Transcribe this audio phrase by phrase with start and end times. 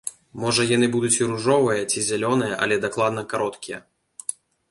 [0.43, 3.77] Можа яны будуць і ружовыя, ці зялёныя, але дакладна кароткія.